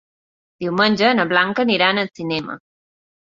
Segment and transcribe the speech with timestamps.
[0.63, 2.57] Diumenge na Blanca irà al cinema.